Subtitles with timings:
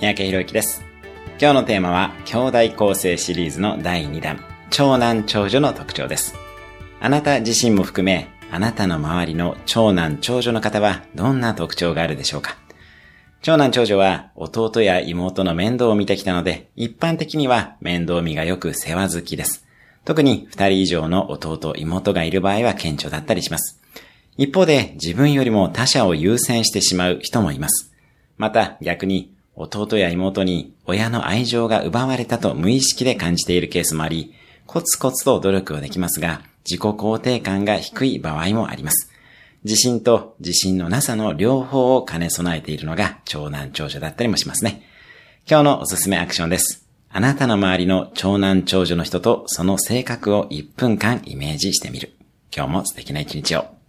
[0.00, 0.82] 三宅博之です。
[1.38, 6.34] 今日のテーマは、兄弟構成シリーズの第2弾、長男長女の特徴です。
[7.02, 12.56] あなた自身も含め、あなたの周りの長男長女の方はどんな特徴があるでしょうか？
[13.42, 19.66] 長男長女は弟や妹の面倒を見てきたので、一般的には面倒見がよく世話好きです。
[20.06, 23.78] 特に二人以上の弟、妹がいる場合は顕著だったりします。
[24.38, 27.92] 一方で自分よりも他者を優先してしまう人もいます。
[28.38, 34.34] また逆に弟や妹に親の愛情が奪われたと無意識で感じているケースもあり、
[34.66, 39.10] コツコツと努力をできますが、自己肯定感が低い場合もあります。
[39.64, 44.82] 自信と自信のなさの両方を兼ね備えているのが長男長女だったりもしますね。
[45.48, 46.86] 今日のおすすめアクションです。
[47.10, 52.12] あなたの周りの長男長女の人とその性格を1分間イメージしてみる。
[52.54, 53.79] 今日も素敵な一日を。